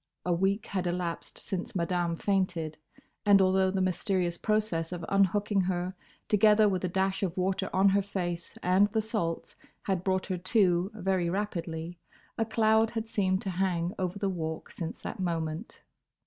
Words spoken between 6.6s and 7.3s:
with a dash